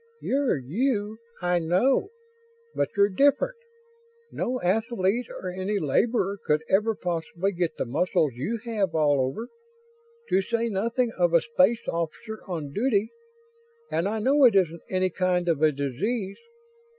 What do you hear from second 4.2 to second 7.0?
No athlete or any laborer could ever